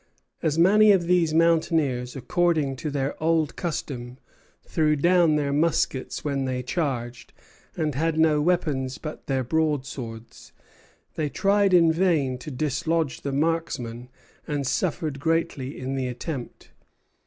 As 0.41 0.57
many 0.57 0.91
of 0.93 1.05
these 1.05 1.31
mountaineers, 1.31 2.15
according 2.15 2.75
to 2.77 2.89
their 2.89 3.13
old 3.21 3.55
custom, 3.55 4.17
threw 4.65 4.95
down 4.95 5.35
their 5.35 5.53
muskets 5.53 6.25
when 6.25 6.45
they 6.45 6.63
charged, 6.63 7.33
and 7.77 7.93
had 7.93 8.17
no 8.17 8.41
weapons 8.41 8.97
but 8.97 9.27
their 9.27 9.43
broadswords, 9.43 10.53
they 11.13 11.29
tried 11.29 11.71
in 11.71 11.91
vain 11.91 12.39
to 12.39 12.49
dislodge 12.49 13.21
the 13.21 13.31
marksmen, 13.31 14.09
and 14.47 14.65
suffered 14.65 15.19
greatly 15.19 15.77
in 15.79 15.93
the 15.93 16.07
attempt. 16.07 16.71